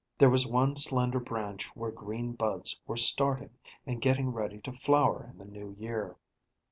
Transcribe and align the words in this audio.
There 0.17 0.31
was 0.31 0.47
one 0.47 0.77
slender 0.77 1.19
branch 1.19 1.75
where 1.75 1.91
green 1.91 2.31
buds 2.33 2.81
were 2.87 2.97
starting, 2.97 3.51
and 3.85 4.01
getting 4.01 4.31
ready 4.33 4.59
to 4.61 4.73
flower 4.73 5.29
in 5.31 5.37
the 5.37 5.45
new 5.45 5.75
year. 5.77 6.15